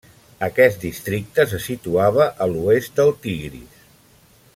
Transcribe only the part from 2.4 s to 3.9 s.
a l'oest del Tigris.